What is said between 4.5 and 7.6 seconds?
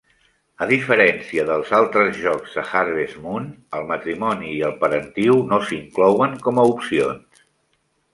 i el parentiu no s'inclouen com a opcions.